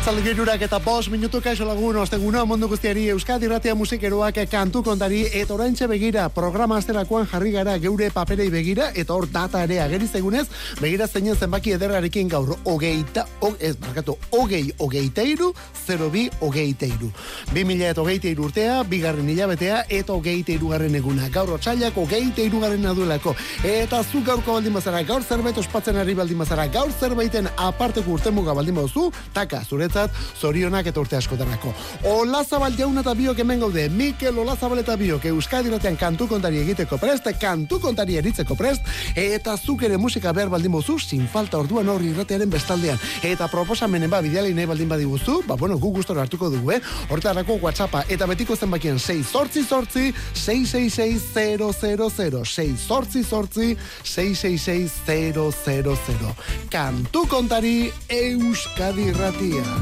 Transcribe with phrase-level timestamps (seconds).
[0.00, 5.26] Arratzalde girurak eta bos minutu kaixo lagun, osteguna mundu guztiari Euskadi Ratia musikeroak kantu kontari
[5.28, 10.08] eta oraintxe begira programa asterakoan jarri gara geure paperei begira eta hor data ere ageriz
[10.16, 10.46] egunez,
[10.80, 15.50] begira zeinen zenbaki ederrarekin gaur hogeita, o, ez, markatu, hogei hogeita iru,
[15.84, 17.12] 0 bi hogeita iru.
[17.52, 21.28] Bi mila eta hogeita iru urtea, bigarren hilabetea eta hogeita iru garren eguna.
[21.28, 22.88] Gaur otxailak hogeita iru garren.
[23.64, 28.54] Eta zu gaurko baldin bazara, gaur zerbait ospatzen ari baldin bazara, gaur zerbaiten aparteko urtemuga
[28.54, 29.60] baldin baduzu, taka,
[29.90, 31.72] zuretzat, zorionak eta urte askotarako.
[32.10, 36.98] Olazabal jauna eta biok hemen gaude, Mikel Olazabal eta biok, Euskadi ratean kantu kontari egiteko
[36.98, 38.82] prest, kantu kontari eritzeko prest,
[39.16, 42.98] eta zuk ere musika behar baldin bozu, sin falta orduan horri irratearen bestaldean.
[43.22, 46.80] Eta proposamenen ba, bideali nahi baldin badiguzu, ba, bueno, gu gustora hartuko dugu, eh?
[47.10, 51.20] Hortarako WhatsAppa, eta betiko zenbakien 6 sortzi sortzi, 666
[52.44, 54.90] 6 sortzi sortzi, 666
[56.70, 59.79] Kantu kontari Euskadi irratia.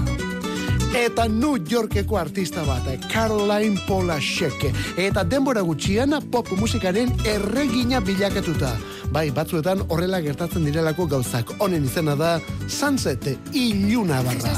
[0.98, 4.72] Eta New Yorkeko artista bat, Caroline Polashek.
[4.96, 8.72] Eta denbora gutxian pop musikaren erregina bilakatuta.
[9.12, 11.54] Bai, batzuetan horrela gertatzen direlako gauzak.
[11.60, 14.52] Honen izena da Sunset Iluna barra.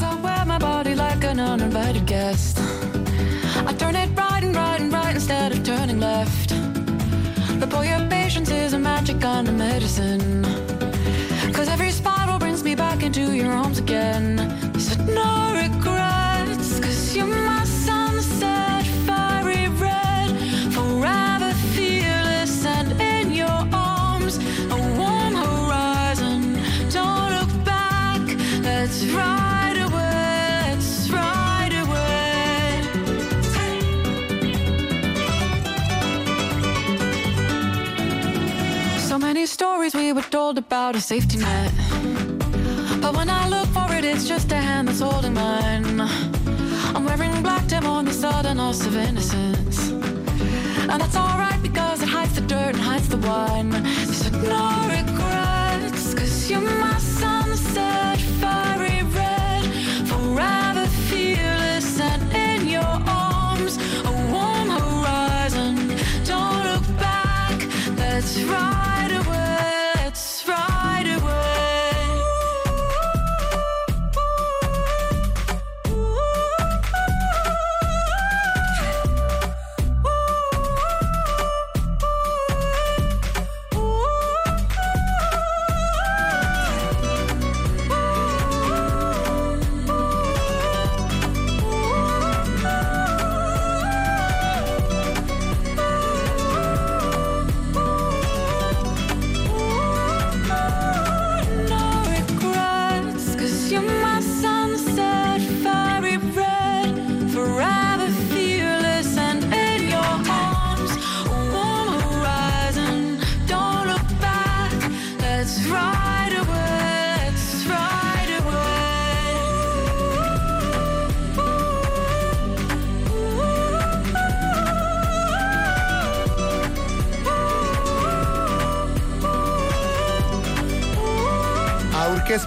[3.67, 6.55] I turn it right and right and right instead of turning left.
[7.61, 10.45] But boy, your patience is a magic kind of medicine.
[11.53, 14.70] Cause every spiral brings me back into your arms again.
[39.51, 41.73] Stories we were told about a safety net.
[43.01, 46.01] But when I look for it's just a hand that's holding mine.
[46.95, 49.91] I'm wearing black to mourn the sudden loss of innocence.
[50.91, 53.73] And that's alright because it hides the dirt and hides the wine.
[54.07, 59.65] Said no regrets, cause you're my sunset, fiery red,
[60.11, 63.77] forever fearless and in your arms,
[64.11, 65.77] a warm horizon.
[66.25, 67.59] Don't look back,
[67.97, 68.90] let's ride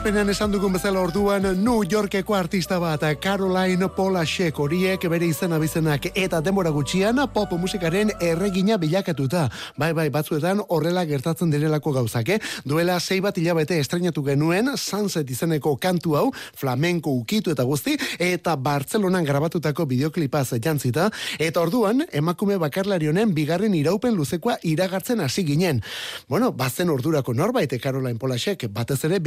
[0.03, 6.09] Aurkezpenean esan dugun bezala orduan New Yorkeko artista bat Caroline Polashek horiek bere izena bizenak
[6.11, 9.45] eta denbora gutxian pop musikaren erregina bilakatuta.
[9.79, 12.39] Bai, bai, batzuetan horrela gertatzen direlako gauzak, eh?
[12.67, 16.25] Duela sei bat hilabete estrenatu genuen Sunset izeneko kantu hau,
[16.59, 21.07] flamenko ukitu eta guzti, eta Bartzelonan grabatutako bideoklipaz jantzita,
[21.39, 25.79] eta orduan emakume bakarlari honen bigarren iraupen luzekoa iragartzen hasi ginen.
[26.27, 29.23] Bueno, bazen ordurako norbait Caroline Polashek, batez ere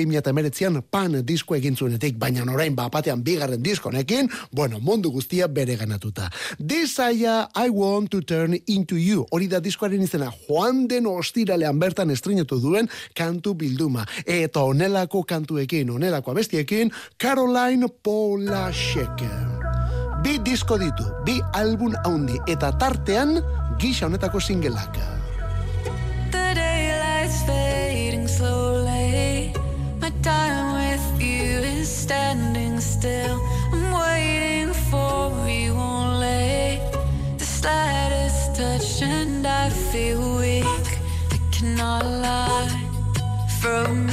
[0.67, 6.31] 2019an pan disko egin zuenetik, baina orain bapatean bigarren diskonekin, bueno, mundu guztia bere ganatuta.
[6.59, 9.27] Desire I want to turn into you.
[9.31, 14.07] Hori da diskoaren izena Juan den ostiralean bertan estrenatu duen kantu bilduma.
[14.27, 19.23] Eta onelako kantuekin, onelako abestiekin, Caroline Polashek.
[20.25, 23.39] Bi disko ditu, bi album haundi, eta tartean
[23.79, 25.26] gisa honetako singelak.
[32.07, 33.41] Standing still.
[33.73, 36.79] I'm waiting for you only.
[37.37, 40.87] The slightest touch and I feel weak.
[41.35, 42.75] I cannot lie.
[43.61, 44.06] From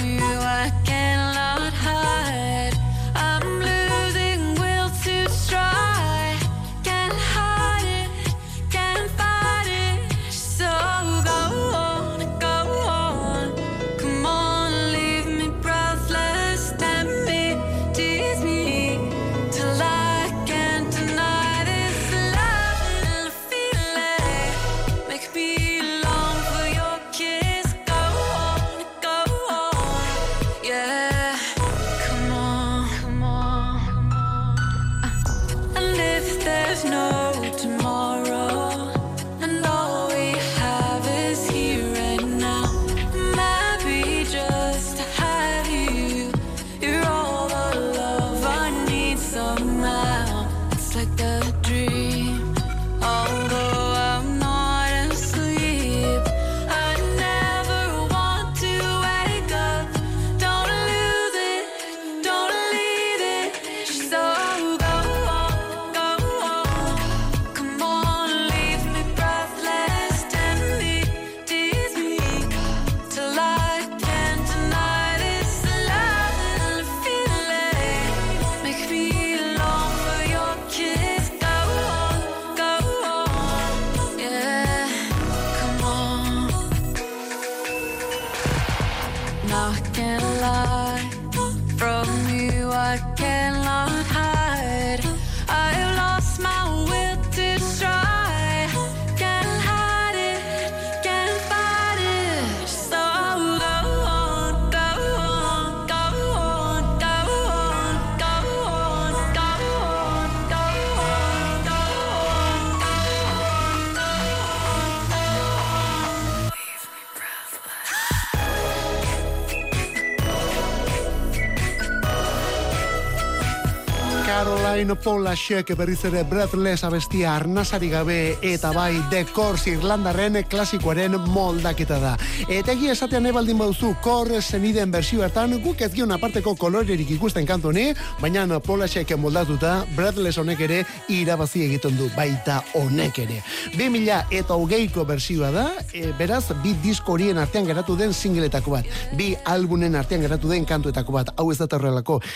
[124.95, 132.13] Polashek berriz ere Breathless abestia arnasari gabe eta bai The Course Irlandarren klasikoaren moldaketa da.
[132.47, 137.45] Eta egia esatean ebaldin bauzu kor zeniden bersio hartan guk ez gion aparteko kolorerik ikusten
[137.45, 143.41] kantu honi, baina Polashek moldatuta Breathless honek ere irabazi egiten du baita honek ere.
[143.77, 148.85] 2000 eta hogeiko bersioa da, e, beraz bi disko horien artean geratu den singletako bat,
[149.17, 151.67] bi albunen artean geratu den kantuetako bat, hau ez da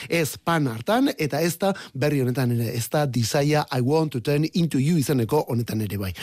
[0.09, 4.21] ez pan hartan, eta ez da berri honetan ere, ez da Desire I Want to
[4.21, 6.13] Turn Into You izeneko honetan ere bai.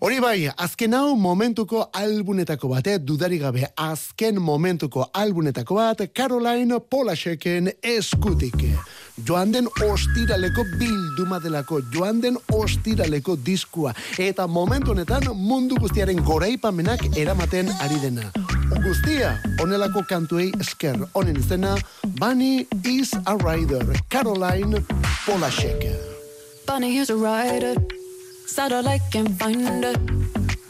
[0.00, 6.80] Hori bai, azken hau momentuko albunetako bat, eh, dudari gabe, azken momentuko albunetako bat, Caroline
[6.80, 8.66] Polasheken eskutik.
[9.26, 17.04] Joan den ostiraleko bilduma delako, joan den ostiraleko diskua, eta momentu honetan mundu guztiaren goraipamenak
[17.16, 18.30] eramaten ari dena.
[18.80, 21.76] Guztia, onelako kantuei esker, honen izena,
[22.20, 24.84] Bunny is a Rider, Caroline
[25.26, 25.84] Polashek.
[26.66, 27.74] Bunny is a rider,
[28.46, 29.94] satellite can find her.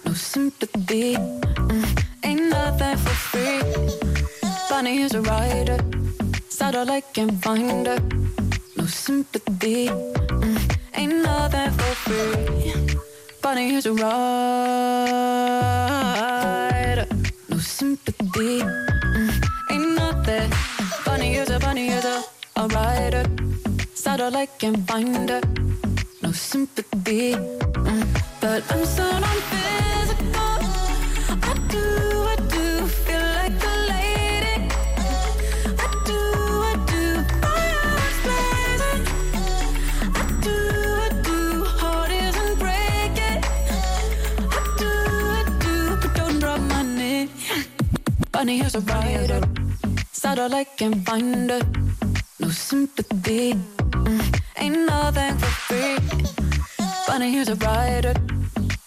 [0.05, 3.61] No sympathy, mm, ain't nothing for free.
[4.71, 5.79] Bunny is a rider,
[6.49, 8.20] satellite can find her.
[8.81, 10.59] No sympathy, mm,
[10.95, 12.73] ain't nothing for free.
[13.43, 14.17] Bunny is a rider,
[17.51, 19.31] no sympathy, mm,
[19.71, 20.51] ain't nothing.
[21.05, 22.25] Bunny is a bunny is a,
[22.57, 23.25] a rider
[23.93, 25.43] satellite can find her.
[26.23, 28.07] No sympathy, mm,
[28.41, 30.00] but I'm so non-physical.
[48.41, 49.43] Bunny has a rider,
[50.13, 51.61] satellite can find her.
[52.39, 55.99] No sympathy, mm, ain't nothing for free.
[57.07, 58.15] Funny here's a rider,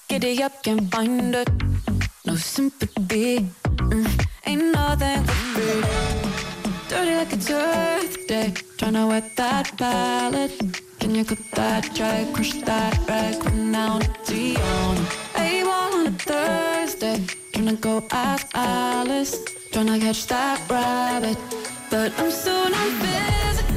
[0.07, 1.45] giddy up, can't find her.
[2.25, 3.41] No sympathy,
[3.91, 5.83] mm, ain't nothing for free.
[6.89, 10.57] Dirty like it's Earth Day, tryna wet that palette.
[10.99, 14.95] Can you cut that dry, crush that rag, run down to on
[15.35, 19.37] A1 on a Thursday, tryna go ask Alice,
[19.71, 21.37] tryna catch that rabbit.
[21.89, 23.72] But I'm so not physical.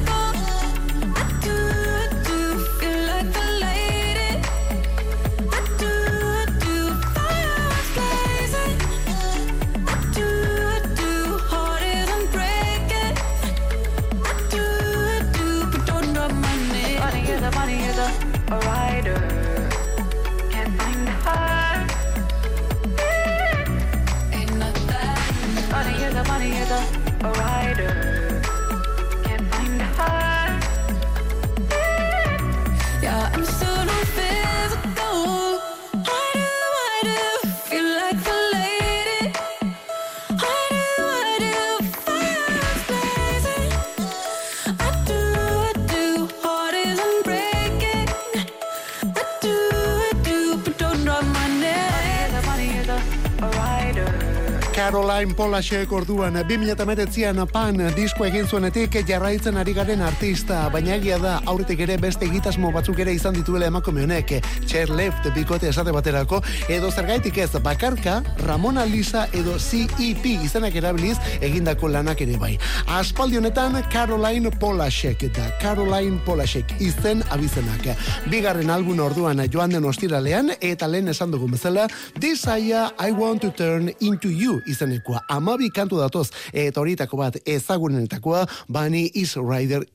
[55.17, 61.31] Caroline Polashek orduan 2019an pan disko egin zuenetik jarraitzen ari garen artista, baina egia da
[61.49, 64.35] aurretik ere beste egitasmo batzuk ere izan dituela emakume honek,
[64.69, 71.15] Cher Left bikote esate baterako, edo zergaitik ez bakarka Ramona Lisa edo CEP izenak erabiliz
[71.41, 72.51] egindako lanak ere bai.
[72.85, 77.89] Aspaldi honetan Caroline Polashek da Caroline Polashek izen abizenak.
[78.29, 81.89] Bigarren album orduan joan den ostiralean eta lehen esan dugun bezala
[82.21, 84.61] Desire I Want to Turn Into You
[85.07, 85.25] izenekoa.
[85.29, 89.85] Amabi kantu datoz eta horietako bat ezagunenetakoa Bunny is Rider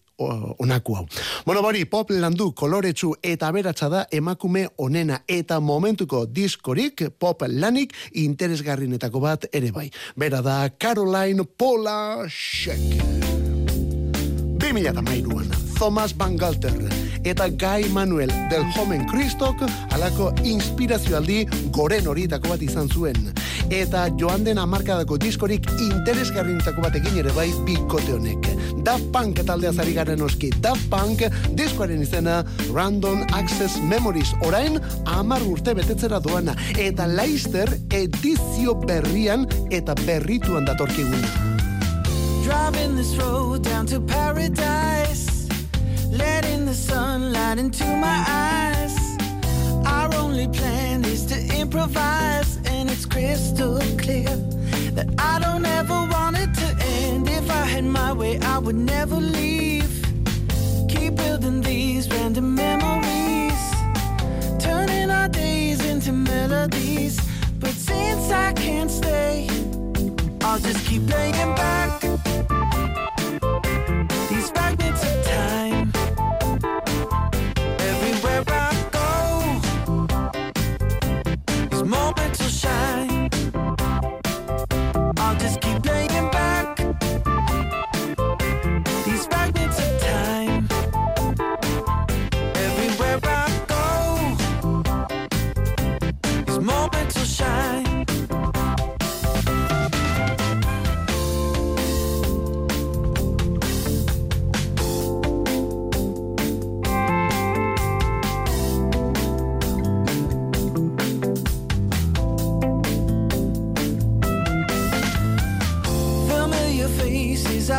[0.58, 1.06] onako hau.
[1.46, 7.94] Bueno, bori, pop landu koloretsu eta aberatsa da emakume onena eta momentuko diskorik pop lanik
[8.12, 9.90] interesgarrinetako bat ere bai.
[10.16, 13.41] Bera da Caroline Polashek.
[14.72, 16.72] 2008an, Thomas Van Galter,
[17.24, 19.60] eta Guy Manuel del Homen Kristok
[19.92, 21.44] alako inspirazioaldi
[21.76, 23.28] goren horietako bat izan zuen.
[23.68, 28.48] Eta joan den amarkadako diskorik interesgarrintako batekin ere bai bikote honek.
[28.82, 30.50] Daft Punk taldea zari garen oski.
[30.64, 32.40] Daft Punk diskoaren izena
[32.72, 34.32] Random Access Memories.
[34.42, 36.56] Orain, amar urte betetzera doana.
[36.80, 41.51] Eta Leister edizio berrian eta berrituan datorkigun.
[42.42, 45.48] Driving this road down to paradise.
[46.10, 48.98] Letting the sunlight into my eyes.
[49.86, 54.34] Our only plan is to improvise And it's crystal clear
[54.96, 57.28] That I don't ever want it to end.
[57.28, 60.04] If I had my way I would never leave.
[60.88, 63.62] Keep building these random memories
[64.58, 67.20] Turning our days into melodies.
[67.60, 69.46] But since I can't stay
[70.52, 71.98] I'll just keep playing back
[74.28, 75.61] these fragments of time.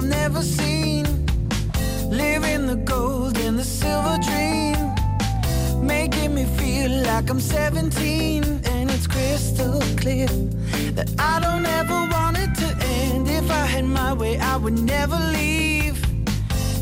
[0.04, 1.06] I've never seen.
[2.10, 4.76] Living the gold and the silver dream.
[5.82, 8.44] Making me feel like I'm 17.
[8.66, 10.28] And it's crystal clear
[10.98, 13.30] that I don't ever want it to end.
[13.30, 15.96] If I had my way, I would never leave.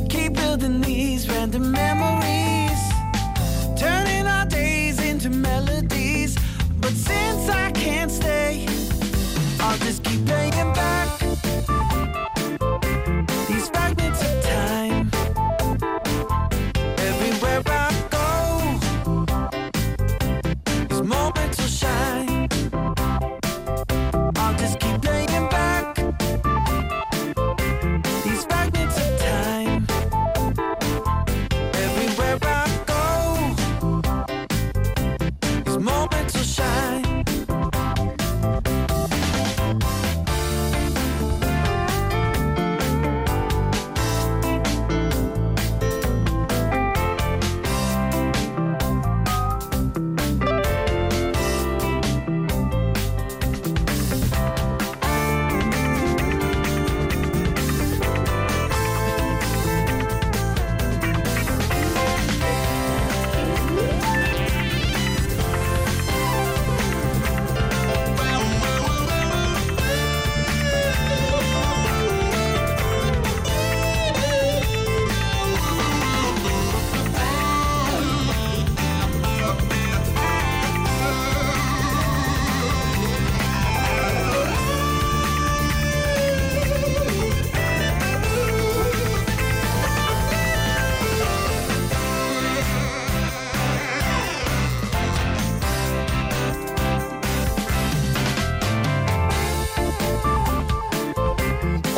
[0.09, 2.50] Keep building these random memories.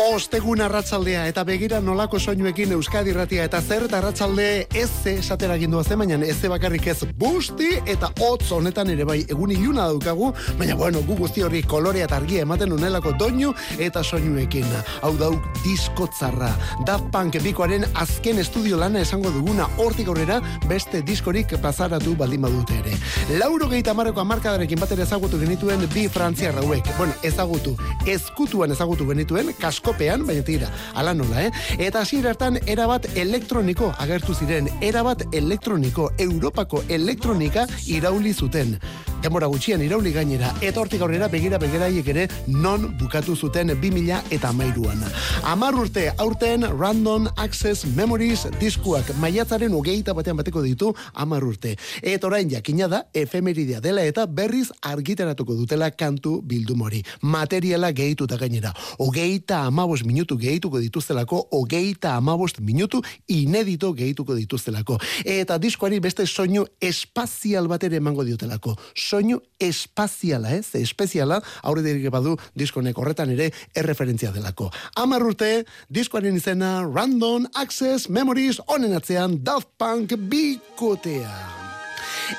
[0.04, 4.46] Ostegun arratsaldea eta begira nolako soinuekin Euskadi Irratia eta zer eta arratsalde
[4.76, 9.54] ez esatera gindua zen, baina ez bakarrik ez busti eta hotz honetan ere bai egun
[9.56, 14.68] iluna daukagu, baina bueno, gu guzti hori kolorea eta argia ematen unelako doinu eta soinuekin.
[15.04, 16.52] Hau dauk diskotzarra.
[16.86, 22.82] Daft Punk bikoaren azken estudio lana esango duguna hortik aurrera beste diskorik plazaratu baldin badute
[22.82, 22.98] ere.
[23.40, 26.92] Lauro gehieta marreko amarkadarekin batera ezagutu genituen bi frantziar hauek.
[26.98, 29.56] Bueno, ezagutu, ezkutuan ezagutu genituen,
[29.94, 31.52] kaskopean, baina tira, ala nola, eh?
[31.78, 38.80] Eta hasiera hartan erabat elektroniko agertu ziren, erabat elektroniko, Europako elektronika irauli zuten.
[39.24, 44.50] Demora gutxian irauli gainera, eta hortik aurrera begira begeraiek ere non bukatu zuten 2000 eta
[44.52, 45.00] amairuan.
[45.48, 51.78] Amar urte, aurten Random Access Memories diskuak maiatzaren hogeita batean bateko ditu amar urte.
[52.02, 57.00] Eta orain jakina da, efemeridia dela eta berriz argitaratuko dutela kantu bildumori.
[57.22, 58.74] Materiala gehituta gainera.
[59.00, 63.00] Hogeita amabos minutu gehituko dituztelako, hogeita amabost minutu
[63.32, 65.00] inedito gehituko dituztelako.
[65.24, 68.76] Eta diskoari beste soinu espazial bat ere emango diotelako.
[69.14, 70.74] Soinu espaziala, ez?
[70.80, 74.72] Espeziala, aurre dirik badu diskonek horretan ere erreferentzia delako.
[75.04, 75.52] Amar urte,
[75.94, 81.63] diskoaren izena Random Access Memories onen atzean Daft Punk bikotea.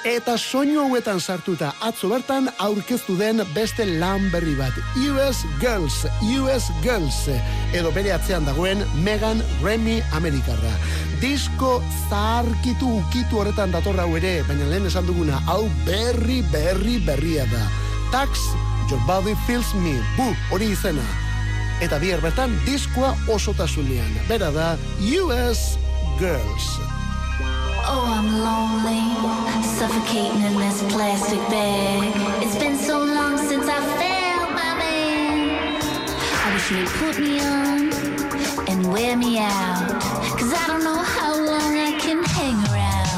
[0.04, 4.76] Eta soinu hauetan sartuta atzo bertan aurkeztu den beste lan berri bat.
[4.96, 6.04] US Girls,
[6.40, 7.18] US Girls,
[7.76, 10.72] edo bere atzean dagoen Megan Remy Amerikarra.
[11.20, 17.46] Disko zarkitu ukitu horretan datorra hau ere, baina lehen esan duguna, hau berri, berri, berria
[17.52, 17.64] da.
[18.12, 18.48] Tax,
[18.90, 21.06] Your Body Feels Me, bu, hori izena.
[21.84, 24.12] Eta bihar bertan, diskoa osotasunean.
[24.28, 24.74] Bera da,
[25.20, 25.74] US
[26.20, 27.03] Girls.
[27.96, 29.04] Oh, I'm lonely,
[29.62, 32.42] suffocating in this plastic bag.
[32.42, 35.78] It's been so long since I felt my man.
[36.44, 37.92] I wish you'd put me on
[38.68, 40.02] and wear me out.
[40.36, 43.14] Cause I don't know how long I can hang around.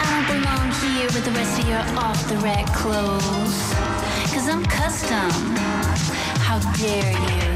[0.00, 3.69] I don't belong here with the rest of your off the rack clothes.
[4.50, 5.30] I'm custom.
[6.40, 7.49] How dare you?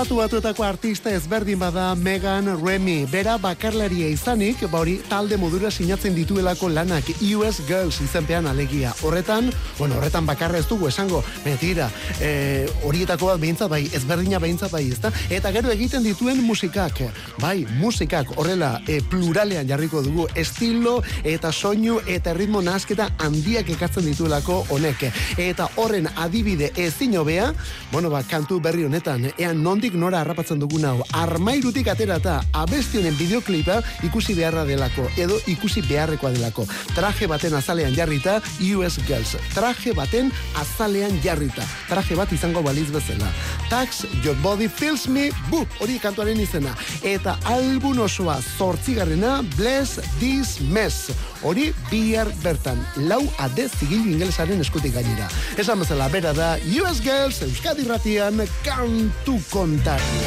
[0.00, 3.04] Estatu batuetako artista ezberdin bada Megan Remy.
[3.12, 8.94] Bera bakarlaria izanik, ba hori talde modura sinatzen dituelako lanak US Girls izenpean alegia.
[9.04, 14.72] Horretan, bueno, horretan bakarra ez dugu esango, betira, e, horietako bat behintzat bai, ezberdina behintzat
[14.72, 15.10] bai, ezta?
[15.28, 17.02] Eta gero egiten dituen musikak,
[17.36, 24.08] bai, musikak horrela e, pluralean jarriko dugu, estilo eta soinu eta ritmo nasketa handiak ekartzen
[24.08, 25.10] dituelako honek.
[25.36, 27.52] Eta horren adibide ezin hobea,
[27.92, 33.16] bueno, ba, kantu berri honetan, ean nondik nora harrapatzen dugun hau, armairutik aterata abesti honen
[33.18, 36.66] bideoklipa ikusi beharra delako, edo ikusi beharrekoa delako.
[36.94, 38.40] Traje baten azalean jarrita,
[38.74, 39.36] US Girls.
[39.54, 41.64] Traje baten azalean jarrita.
[41.88, 43.30] Traje bat izango baliz bezala.
[43.70, 46.74] Tax, Your Body Feels Me, bu, hori kantuaren izena.
[47.06, 51.10] Eta album osoa zortzigarrena, Bless This Mess.
[51.42, 55.30] Hori bihar bertan, lau ade zigil ingelesaren eskutik gainera.
[55.58, 56.50] Esan bezala, bera da,
[56.82, 59.38] US Girls, Euskadi Ratian, kantu
[59.80, 60.20] kontari.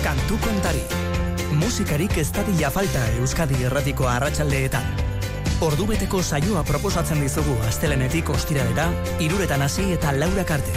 [0.00, 0.80] Kantu kontari.
[1.60, 4.86] Musikarik ez dadila falta Euskadi erratiko arratsaldeetan.
[5.60, 8.86] Ordubeteko saioa proposatzen dizugu astelenetik ostiralera,
[9.20, 10.72] iruretan hasi eta laurak arte.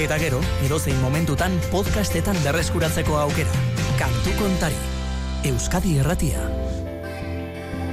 [0.00, 3.60] Eta gero, edozein momentutan podcastetan berreskuratzeko aukera.
[4.00, 4.80] Kantu kontari.
[5.44, 6.48] Euskadi erratia.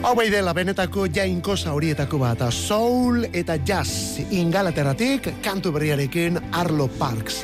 [0.03, 7.43] Hau bai dela benetako jainkosa horietako bat, soul eta jazz ingalateratik kantu berriarekin Arlo Parks.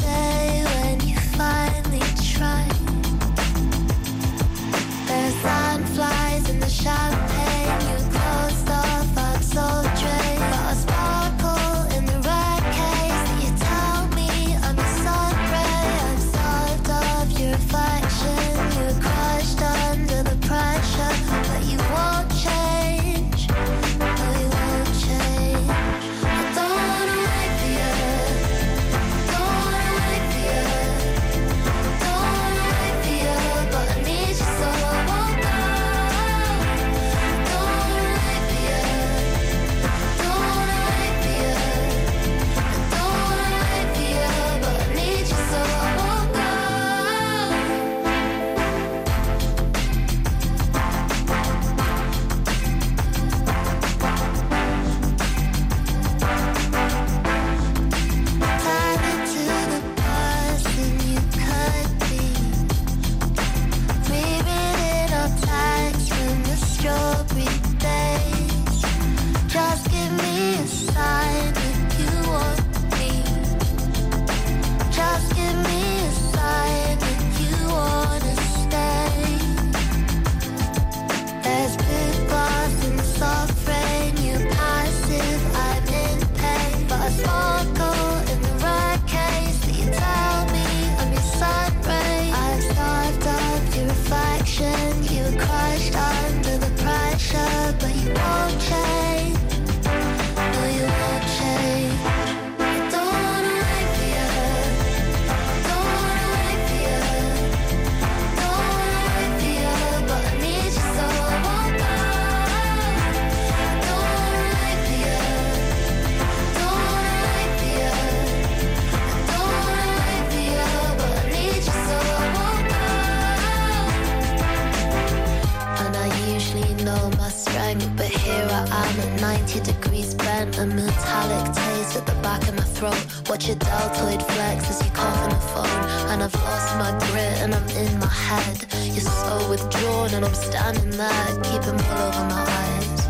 [132.81, 133.29] throat.
[133.29, 137.37] Watch your deltoid flex as you cough on the phone, and I've lost my grit
[137.43, 138.65] and I'm in my head.
[138.85, 143.01] You're so withdrawn, and I'm standing there, keeping wool over my eyes,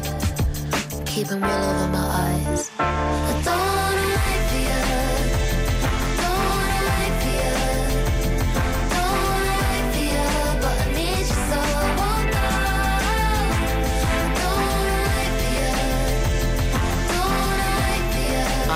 [1.05, 2.70] keeping wool over my eyes.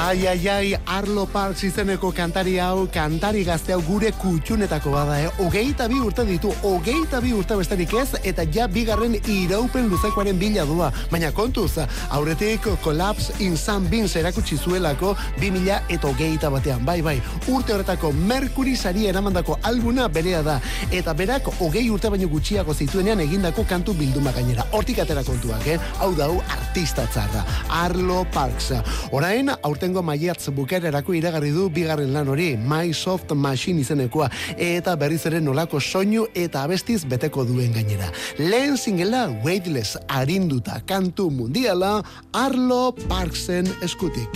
[0.05, 5.29] Ai, ai, ai, Arlo Parks izeneko kantari hau, kantari gazte hau gure kutxunetako bada, eh?
[5.41, 10.61] Ogeita bi urte ditu, ogeita bi urte besterik ez, eta ja bigarren iraupen luzekoaren bila
[10.69, 10.91] dua.
[11.09, 11.79] Baina kontuz,
[12.13, 16.85] aurretik Collapse in San Beans erakutsi zuelako 2000 eta ogeita batean.
[16.85, 17.15] Bai, bai,
[17.49, 20.59] urte horretako Mercury sari eramandako albuna berea da.
[20.91, 24.69] Eta berak hogei urte baino gutxiago zituenean egindako kantu bilduma gainera.
[24.69, 25.81] Hortik atera kontuak, eh?
[25.97, 27.41] Hau da, hau artista txarra.
[27.81, 28.69] Arlo Parks.
[29.09, 29.49] Orain,
[29.95, 35.39] aurtengo maiatz bukererako iragarri du bigarren lan hori, My Soft Machine izenekoa, eta berriz ere
[35.39, 38.09] nolako soinu eta abestiz beteko duen gainera.
[38.37, 42.03] Lehen singela, Weightless arinduta kantu mundiala,
[42.33, 44.35] Arlo Parksen eskutik.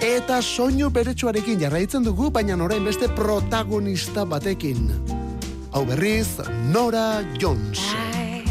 [0.00, 4.92] Eta soinu beretsuarekin jarraitzen dugu, baina orain beste protagonista batekin.
[5.72, 6.38] Hau berriz,
[6.70, 7.80] Nora Jones.
[8.14, 8.44] I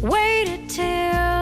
[0.00, 1.41] waited till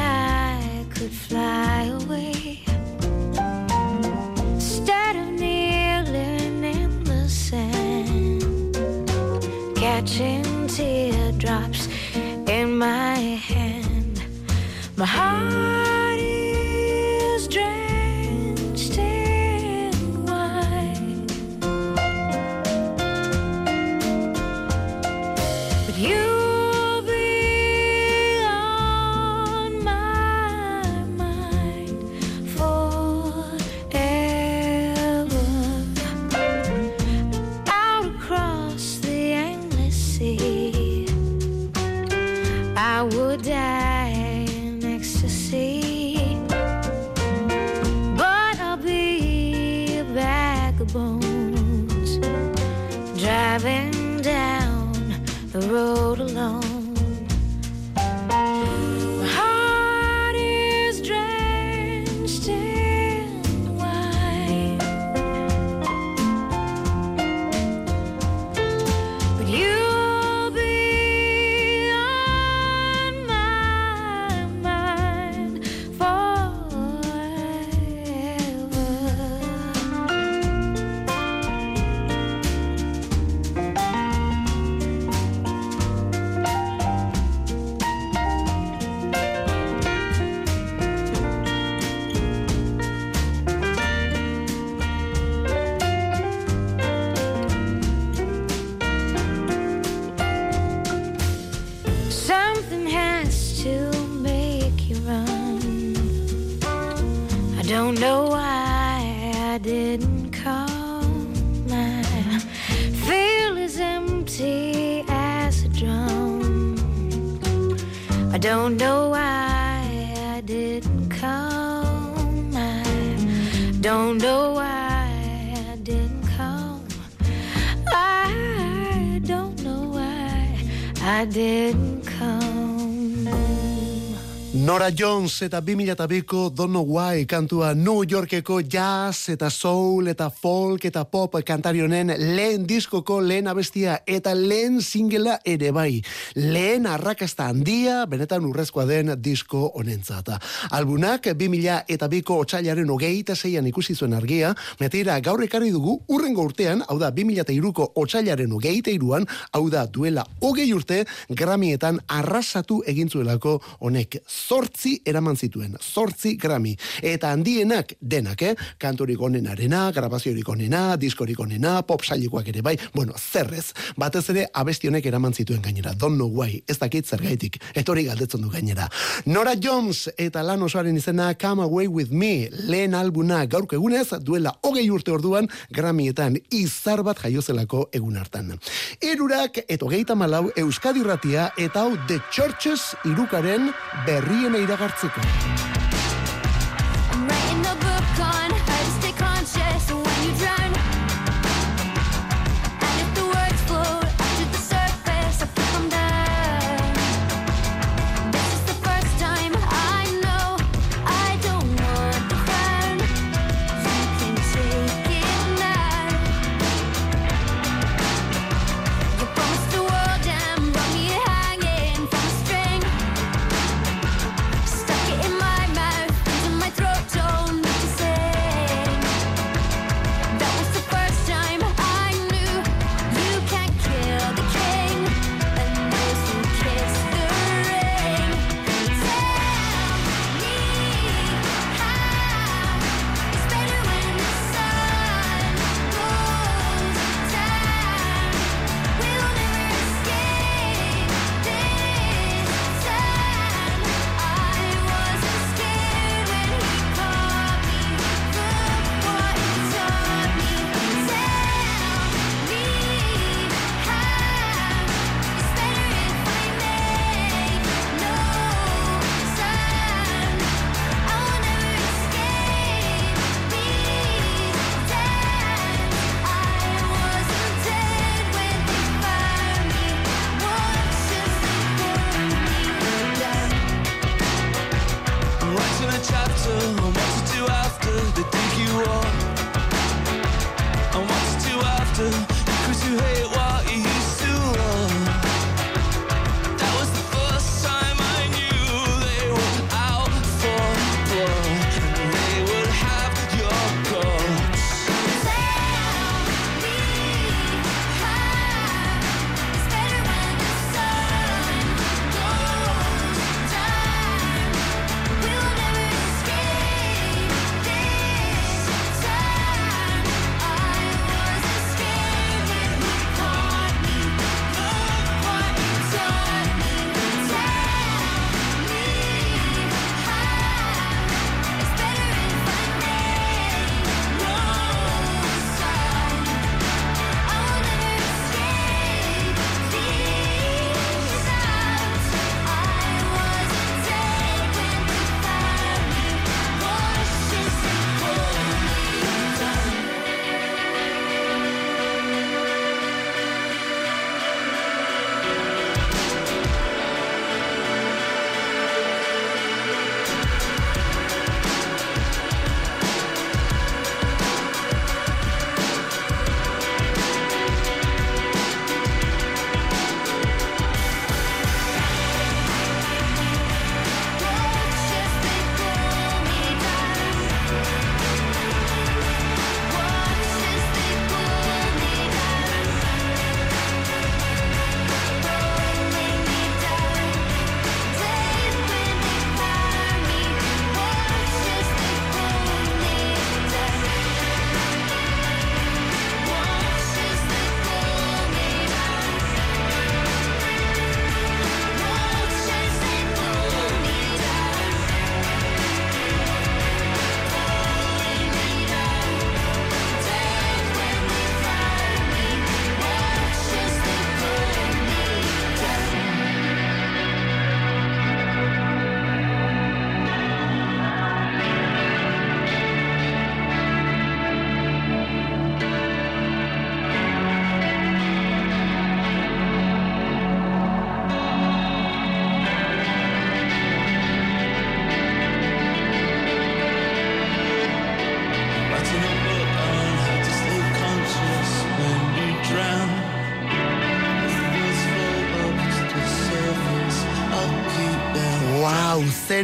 [134.97, 141.03] Jones eta 2002ko Don't Know Why kantua New Yorkeko jazz eta soul eta folk eta
[141.05, 146.01] pop kantarionen lehen diskoko lehen abestia eta lehen singela ere bai.
[146.35, 150.39] Lehen arrakasta handia benetan urrezkoa den disko honentzata.
[150.71, 156.43] Albunak 2000 eta biko otxailaren hogeita zeian ikusi zuen argia, metira gaur ekarri dugu urrengo
[156.49, 162.01] urtean, hau da 2000 eta iruko otxailaren hogeita iruan, hau da duela hogei urte, Grammyetan
[162.07, 166.75] arrasatu egin zuelako honek zortzi eraman zituen, zortzi Grammy.
[167.01, 168.55] Eta handienak denak, eh?
[168.81, 173.71] Kantorik onenarena, grabaziorik onena, diskorik onena, pop sailikoak ere bai, bueno, zerrez.
[173.97, 175.93] Batez ere abesti honek eraman zituen gainera.
[175.93, 177.59] Don't know why, ez dakit zergaitik.
[177.75, 178.87] Etori galdetzen du gainera.
[179.25, 184.53] Nora Jones eta lan osoaren izena Come Away With Me, lehen albuna gaurko egunez, duela
[184.63, 188.55] hogei urte orduan, Grammyetan izar bat jaiozelako egun hartan.
[189.01, 193.69] Erurak eta hogeita malau Euskadi Ratia eta hau The Churches irukaren
[194.05, 195.90] berriena iragartzeko.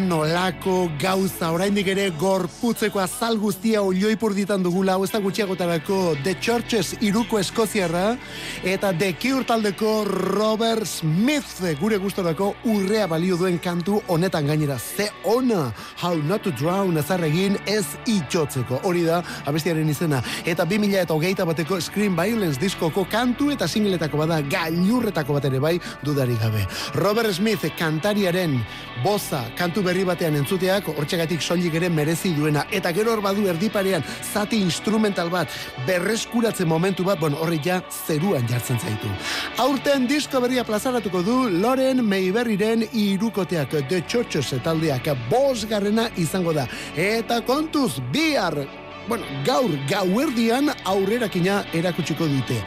[0.08, 1.50] Nolako gauza.
[1.52, 4.96] Oraindik ere gorputzeko azal guztia olioipur ditan dugula.
[4.96, 8.16] Hau ez da gutxiagotarako The Churches iruko eskoziarra
[8.64, 11.60] eta The Cure taldeko Robert Smith.
[11.82, 14.80] Gure gustorako urrea balio duen kantu honetan gainera.
[14.80, 18.82] Ze ona How Not to Drown ezarregin ez itxotzeko.
[18.88, 20.22] Hori da abestiaren izena.
[20.46, 25.60] Eta 2000 eta hogeita bateko Scream Violence diskoko kantu eta singletako bada gailurretako bat ere
[25.60, 26.64] bai dudarik gabe.
[26.96, 28.60] Robert Smith kantariaren
[29.04, 34.04] boza kantu berri batean entzuteak hortxegatik soilik ere merezi duena eta gero hor badu erdiparean
[34.34, 35.50] zati instrumental bat
[35.88, 39.12] berreskuratzen momentu bat bon horri ja zeruan jartzen zaitu
[39.58, 47.42] aurten disko berria plazaratuko du Loren Mayberryren irukoteak The Churches taldeak bosgarrena izango da eta
[47.42, 48.68] kontuz bihar
[49.08, 52.58] Bueno, gaur gauerdian aurrerakina erakutsiko dute.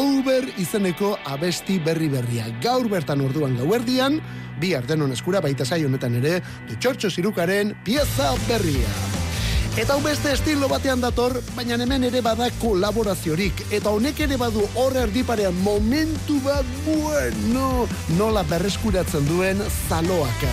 [0.00, 2.46] Over izeneko abesti berri berria.
[2.64, 4.16] Gaur bertan orduan gauerdian,
[4.60, 8.92] bihar denon eskura baita zai honetan ere, de txortxo zirukaren pieza berria.
[9.78, 13.62] Eta hau beste estilo batean dator, baina hemen ere bada kolaboraziorik.
[13.70, 17.86] Eta honek ere badu hor erdiparean momentu bat bueno,
[18.18, 20.52] nola berreskuratzen duen zaloaka.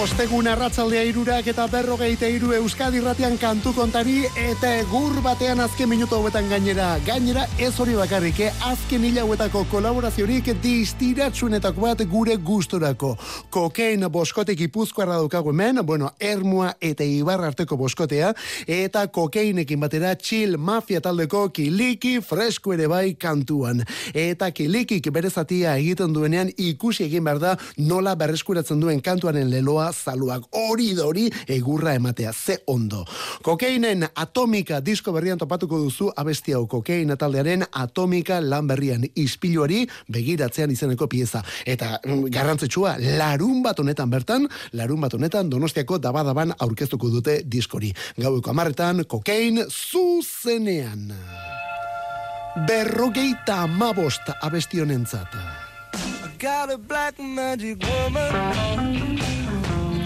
[0.00, 6.16] Ostegun arratzaldea irurak eta berrogeite iru Euskadi irratian kantu kontari eta egur batean azken minutu
[6.16, 6.94] hauetan gainera.
[7.04, 8.48] Gainera ez hori bakarrik, eh?
[8.64, 13.10] azken hilauetako kolaboraziorik distiratsuenetako bat gure gustorako.
[13.52, 18.32] Kokein boskotek ipuzkoarra daukagu hemen, bueno, Ermua eta Ibarra arteko boskotea,
[18.66, 23.84] eta kokeinekin batera chill mafia taldeko kiliki fresko ere bai kantuan.
[24.14, 29.89] Eta kilikik bere zatia egiten duenean ikusi egin behar da nola berreskuratzen duen kantuaren leloa
[29.92, 33.04] zaluak hori dori egurra ematea, ze ondo.
[33.42, 40.70] Kokeinen atomika disko berrian topatuko duzu abesti hau kokeina taldearen atomika lan berrian ispiluari begiratzean
[40.70, 41.42] izeneko pieza.
[41.66, 47.92] Eta mm, garrantzitsua, larun bat honetan bertan, larun bat honetan donostiako dabadaban aurkeztuko dute diskori.
[48.18, 51.10] Gaueko amarretan, kokein zuzenean.
[52.66, 55.36] Berrogeita amabost abesti honentzat.
[56.38, 59.29] Got a black magic woman.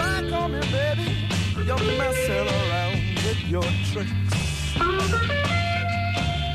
[0.00, 1.08] back on me, baby.
[1.66, 4.32] You're messing around with your tricks.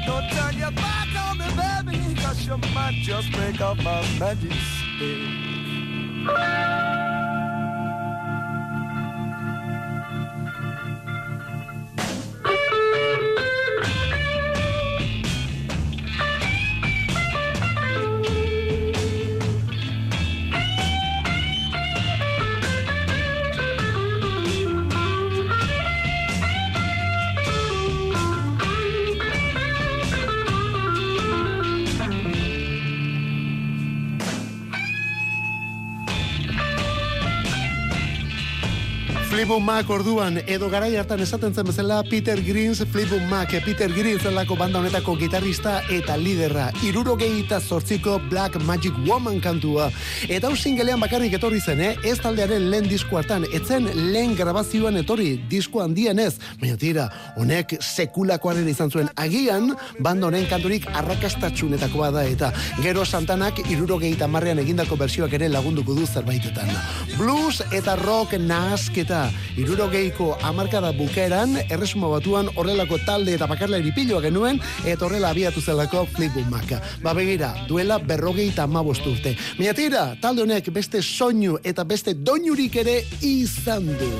[0.06, 4.52] Don't turn your back on me, baby, cause you might just break up my magic
[4.52, 5.20] stick.
[39.46, 44.24] Fleetwood Mac orduan edo garai hartan esaten zen bezala Peter Greens Fleetwood Mac Peter Greens
[44.26, 49.92] zelako banda honetako gitarrista eta liderra irurogeita zortziko Black Magic Woman kantua
[50.28, 51.92] eta hau singelean bakarrik etorri zen eh?
[52.02, 53.86] ez taldearen lehen disko hartan etzen
[54.16, 57.06] lehen grabazioan etorri disko handien ez baina tira
[57.38, 62.50] honek sekulakoaren izan zuen agian banda honen kanturik arrakastatxunetako bada eta
[62.82, 66.74] gero Santanak irurogeita marrean egindako bersioak ere lagunduko du zerbaitetan
[67.20, 69.28] blues eta rock nahasketa
[69.58, 76.06] irurogeiko amarkada bukeran erresuma batuan horrelako talde eta bakarlairi piloa genuen eta horrela abiatu zelako
[76.16, 76.74] Fleetwood Mac.
[77.04, 79.36] Ba begira, duela berrogeita amabost urte.
[79.60, 84.12] Mila tira, talde honek beste soinu eta beste doinurik ere izan du.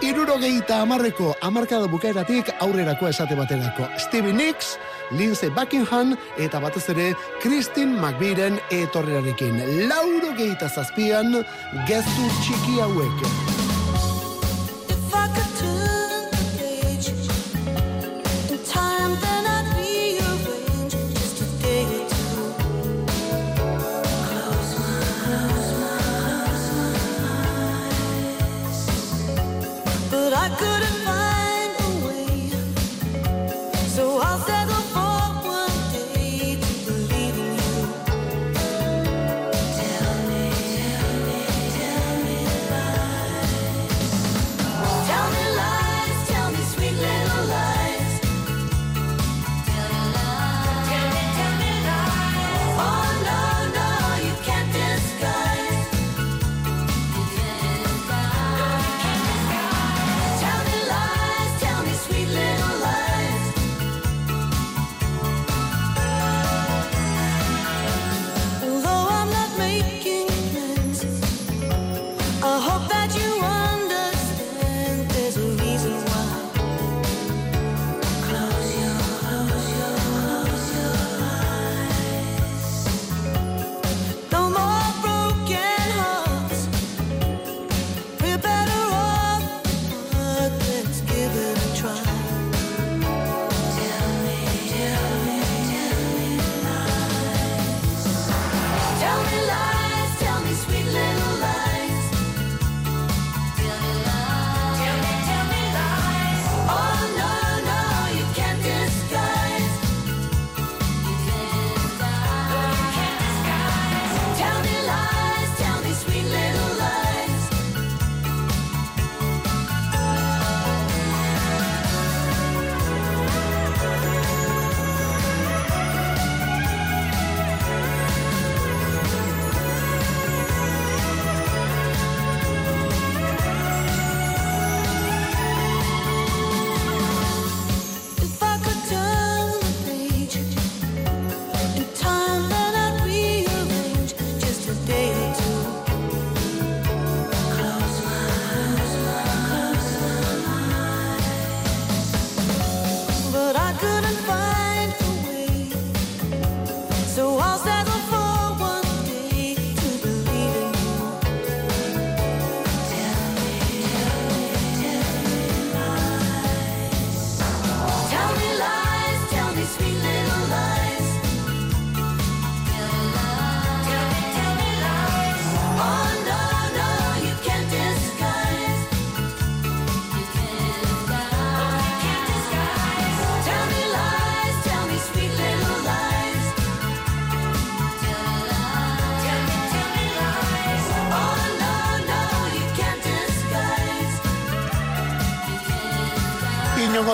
[0.00, 3.84] Irurogeita amarreko amarkada bukaeratik aurrerako esate baterako.
[4.00, 4.78] Stevie Nicks,
[5.12, 7.10] Lindsey Buckingham eta batez ere
[7.42, 9.60] Christine McVieren etorrerarekin.
[9.90, 11.42] Laurogeita zazpian,
[11.90, 13.69] gezu txiki hauek.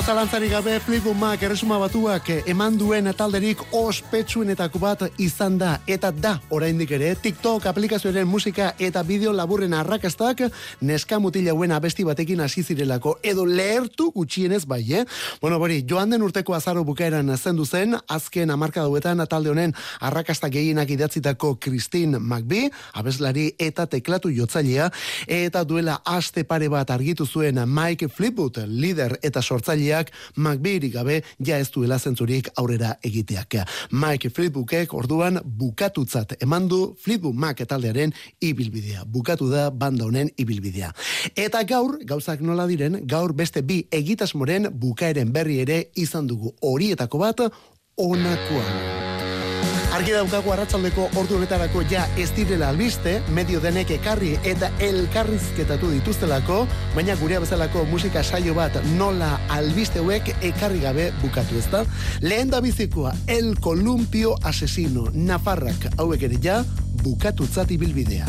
[0.06, 6.38] Inongo zalantzari gabe Mac erresuma batuak eman duen talderik ospetsuenetako bat izan da eta da
[6.48, 12.62] oraindik ere TikTok aplikazioaren musika eta bideo laburren arrakastak neska mutila hauen abesti batekin hasi
[12.62, 15.04] zirelako edo lehertu gutxienez bai, eh?
[15.40, 20.48] Bueno, bori, joan den urteko azaro bukaeran zendu zen, azken amarka dauetan talde honen arrakasta
[20.48, 24.88] gehienak idatzitako Christine McBee, abeslari eta teklatu jotzailea,
[25.26, 29.42] eta duela aste pare bat argitu zuen Mike Flipwood, lider eta
[29.96, 33.56] sortzaileak McBeerik gabe ja ez duela zentzurik aurrera egiteak.
[33.90, 39.04] Mike Flipwoodek orduan bukatutzat eman du Fleetwood Mac taldearen ibilbidea.
[39.06, 40.92] Bukatu da banda honen ibilbidea.
[41.34, 47.18] Eta gaur, gauzak nola diren, gaur beste bi egitasmoren bukaeren berri ere izan dugu horietako
[47.18, 47.44] bat
[47.96, 49.15] onakoa.
[49.96, 56.58] Argi daukagu arratsaldeko ordu honetarako ja ez direla albiste, medio denek ekarri eta elkarrizketatu dituztelako,
[56.94, 61.84] baina gurea bezalako musika saio bat nola albiste hauek ekarri gabe bukatu ezta.
[62.20, 66.60] Lehen da bizikoa, El Columpio Asesino, Nafarrak hauek ere ja
[67.02, 68.28] bukatutzat ibilbidea.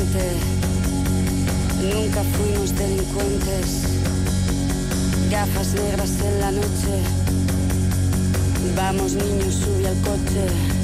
[0.00, 0.36] inocente.
[1.82, 3.82] Nunca fuimos delincuentes.
[5.30, 7.02] Gafas negras en la noche.
[8.76, 10.79] Vamos niños, sube al coche.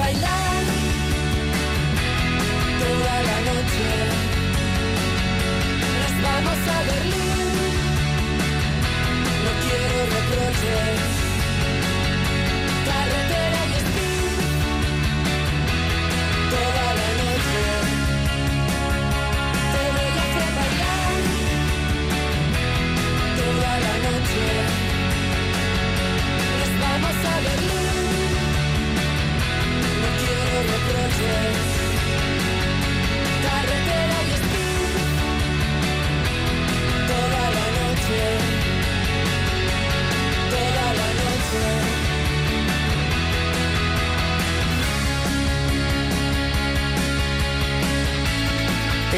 [0.00, 0.64] Bailar
[2.82, 3.88] toda la noche.
[6.00, 7.48] Nos vamos a Berlín.
[9.44, 11.00] No quiero reproches.
[12.88, 13.49] Carretera
[30.92, 31.79] the dress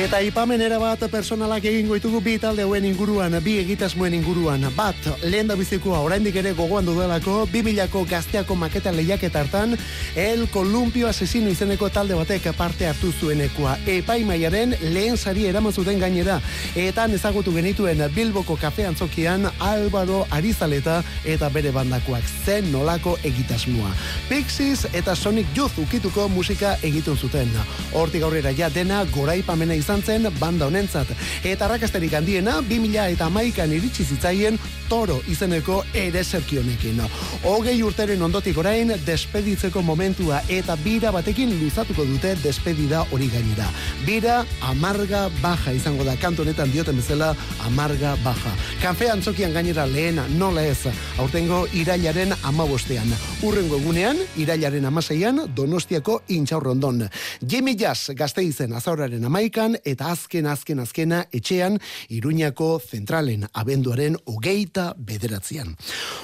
[0.02, 4.64] Eta ipamenera bat personalak egingo ditugu bi talde hauen inguruan, bi egitasmoen inguruan.
[4.74, 9.76] Bat, lehen da bizikoa oraindik ere gogoan dudalako, 2000ko gazteako maketa lehiaketa hartan,
[10.18, 13.76] El Columpio Asesino izeneko talde batek parte hartu zuenekoa.
[13.86, 16.40] Epaimaiaren lehen sari eraman zuten gainera.
[16.74, 23.94] Eta ezagutu genituen Bilboko kafe antzokian Álvaro Arizaleta eta bere bandakoak zen nolako egitasmoa.
[24.28, 27.54] Pixies eta Sonic Youth ukituko musika egiten zuten.
[27.94, 31.10] Hortik aurrera ja dena goraipamena izan zen banda honentzat.
[31.44, 34.58] Eta arrakasterik handiena, 2000 eta amaikan iritsi zitzaien
[34.92, 37.00] toro izeneko ere honekin.
[37.44, 43.68] Hogei urteren ondotik orain, despeditzeko momentua eta bira batekin luzatuko dute despedida hori gainera.
[44.06, 47.34] Bira amarga baja izango da, kantu honetan dioten bezala
[47.66, 48.52] amarga baja.
[48.82, 50.86] Kafe antzokian gainera lehena, nola ez,
[51.18, 53.08] aurtengo irailaren amabostean.
[53.42, 57.06] Urrengo egunean, irailaren amaseian, donostiako intxaurrondon.
[57.48, 61.78] Jimmy Jazz gazte izen azauraren amaikan, eta azken, azken, azkena, etxean,
[62.08, 65.76] Iruñako zentralen abenduaren hogeita bederatzean.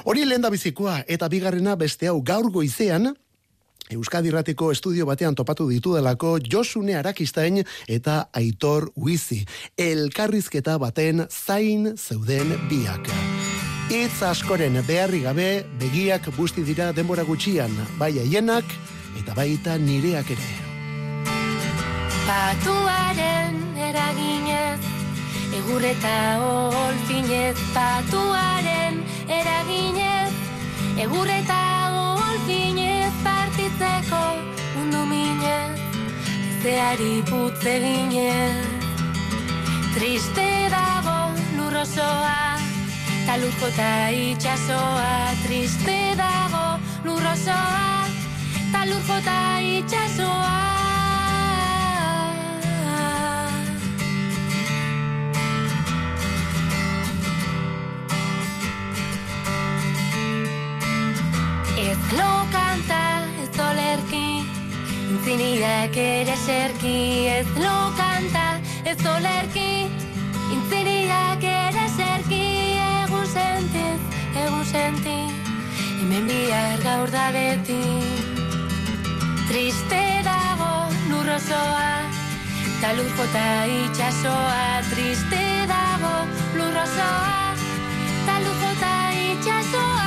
[0.05, 3.15] Hori lehen da bizikoa, eta bigarrena beste hau gaur goizean,
[3.89, 9.45] Euskadi Ratiko estudio batean topatu ditudelako Josune Arakistain eta Aitor Huizi.
[9.79, 13.09] Elkarrizketa baten zain zeuden biak.
[13.89, 18.79] Itz askoren beharri gabe begiak busti dira denbora gutxian, bai haienak
[19.17, 20.68] eta baita nireak ere.
[22.29, 24.81] Patuaren eraginez,
[25.57, 28.99] egurreta olfinez, patuaren
[29.33, 30.35] eraginez,
[31.01, 31.61] egurreta
[32.27, 34.21] olfinez, partitzeko
[34.75, 35.81] mundu minez,
[36.61, 38.69] zeari putze ginez.
[39.97, 41.17] Triste dago
[41.57, 42.61] lurrosoa,
[43.25, 46.67] ta lurko ta itxasoa, triste dago
[47.09, 48.05] lurrosoa,
[48.69, 50.88] ta lurko ta itxasoa.
[62.17, 64.45] Lo kanta, ez olerki,
[65.11, 67.27] intziniak ere serki.
[67.29, 68.47] Ez lo kanta,
[68.85, 69.89] ez olerki,
[70.55, 72.45] intziniak ere serki.
[73.03, 74.01] Egun sentiz,
[74.45, 75.19] egun senti,
[76.01, 77.83] hemen bihar gaur da beti.
[79.49, 80.73] Triste dago
[81.11, 81.93] lurrosoa,
[82.81, 83.47] ta lurko ta
[83.83, 84.83] itxasoa.
[84.91, 85.45] Triste
[85.75, 86.17] dago
[86.57, 87.55] lurrosoa,
[88.27, 88.95] ta lurko ta
[89.29, 89.98] itxasoa.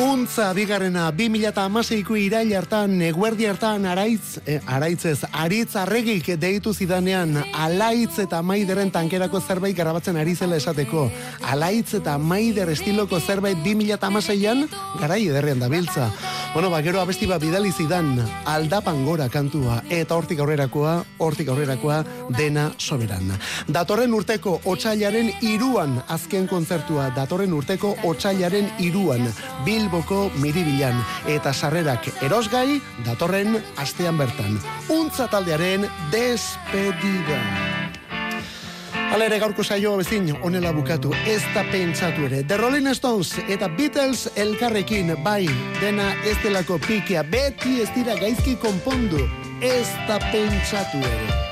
[0.00, 8.22] Untza bigarrena 2016ko irail hartan eguerdi hartan araitz, eh, araitzez, aritz arregik deitu zidanean alaitz
[8.24, 11.10] eta maideren tankerako zerbait garabatzen ari zela esateko.
[11.52, 14.68] Alaitz eta maider estiloko zerbait 2016an
[15.02, 16.08] garai ederrean dabiltza.
[16.54, 18.16] Bueno, ba, gero abesti bat bidali zidan
[18.48, 22.00] aldapan gora kantua eta hortik aurrerakoa, hortik aurrerakoa
[22.38, 23.36] dena soberan.
[23.68, 29.28] Datorren urteko otsailaren iruan azken kontzertua, datorren urteko otsailaren iruan
[29.90, 30.94] Bilboko miribilan
[31.26, 34.54] eta sarrerak erosgai datorren astean bertan.
[34.86, 37.40] Untza taldearen despedida.
[39.10, 42.44] Hala ere gaurko saioa bezin onela bukatu, ez da pentsatu ere.
[42.46, 45.48] The Rolling Stones eta Beatles elkarrekin, bai,
[45.82, 49.26] dena ez delako pikea, beti ez dira gaizki konpondu,
[49.58, 51.49] ez da pentsatu ere.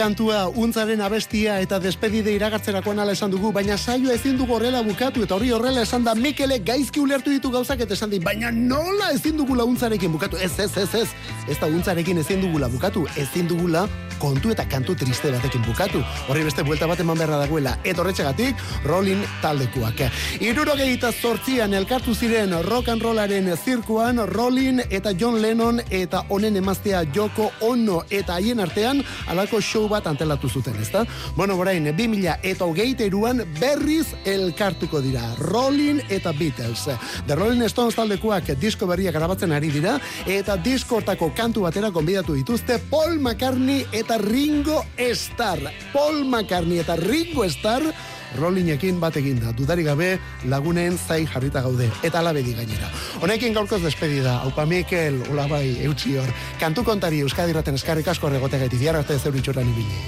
[0.00, 5.26] Kantua, untzaren abestia eta despedide iragartzerakoan ala esan dugu, baina saio ezin dugu horrela bukatu,
[5.26, 9.10] eta hori horrela esan da Mikele gaizki ulertu ditu gauzak eta esan di, baina nola
[9.12, 11.08] ezin dugula untzarekin bukatu, ez, ez, ez, ez,
[11.52, 13.84] ez da untzarekin ezin dugula bukatu, ezin dugula
[14.20, 16.02] kontu eta kantu triste batekin bukatu.
[16.28, 17.76] Horri beste buelta bat eman beharra dagoela.
[17.84, 20.04] Eta horretxegatik, Rolling taldekuak.
[20.44, 27.02] Irurogeita zortzian elkartu ziren rock and rollaren zirkuan, Rolling eta John Lennon eta honen emaztea
[27.14, 31.04] Joko Ono eta haien artean alako show bat antelatu zuten, ezta?
[31.36, 35.34] Bueno, orain, 2000 eta hogeita iruan berriz elkartuko dira.
[35.38, 36.88] Rolling eta Beatles.
[37.26, 42.34] The Rolling Stones taldekuak disko berriak grabatzen ari dira eta disko hortako kantu batera konbidatu
[42.38, 45.70] dituzte Paul McCartney eta Ringo Starr.
[45.92, 47.92] Paul McCartney eta Ringo Starr
[48.38, 50.10] Rollingekin bat eginda, dudarik gabe
[50.50, 52.90] lagunen zai jarrita gaude, eta alabedi gainera.
[53.20, 56.30] Honekin gaurkoz despedida, haupa Mikel, hola bai, eutxi hor,
[56.62, 60.00] kantu kontari Euskadi raten eskarrik asko erregote gaiti, diarra arte zeuritxoran ibili.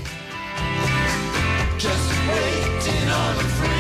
[1.83, 3.72] Just waiting on a.